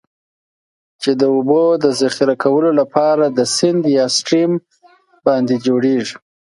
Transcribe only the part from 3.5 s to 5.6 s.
سیند یا Stream باندی